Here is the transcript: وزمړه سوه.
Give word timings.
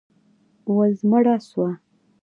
وزمړه 0.75 1.35
سوه. 1.49 1.69